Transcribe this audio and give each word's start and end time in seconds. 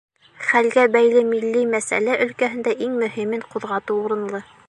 Хәлгә 0.45 0.85
бәйле 0.95 1.21
милли 1.33 1.61
мәсьәлә 1.75 2.17
өлкәһендә 2.25 2.75
иң 2.87 2.97
мөһимен 3.05 3.47
ҡуҙғатыу 3.53 4.03
урынлы. 4.09 4.45